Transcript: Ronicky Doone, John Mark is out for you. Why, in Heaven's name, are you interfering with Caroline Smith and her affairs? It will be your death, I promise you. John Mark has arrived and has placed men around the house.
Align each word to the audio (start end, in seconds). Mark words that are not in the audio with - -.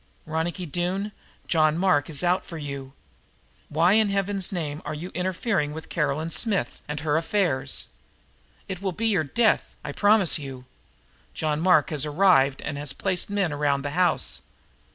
Ronicky 0.25 0.65
Doone, 0.65 1.11
John 1.47 1.77
Mark 1.77 2.09
is 2.09 2.23
out 2.23 2.43
for 2.43 2.57
you. 2.57 2.93
Why, 3.69 3.93
in 3.93 4.09
Heaven's 4.09 4.51
name, 4.51 4.81
are 4.83 4.95
you 4.95 5.11
interfering 5.11 5.73
with 5.73 5.89
Caroline 5.89 6.31
Smith 6.31 6.81
and 6.87 7.01
her 7.01 7.17
affairs? 7.17 7.85
It 8.67 8.81
will 8.81 8.93
be 8.93 9.05
your 9.05 9.23
death, 9.23 9.75
I 9.83 9.91
promise 9.91 10.39
you. 10.39 10.65
John 11.35 11.59
Mark 11.61 11.91
has 11.91 12.03
arrived 12.03 12.63
and 12.63 12.79
has 12.79 12.93
placed 12.93 13.29
men 13.29 13.53
around 13.53 13.83
the 13.83 13.91
house. 13.91 14.41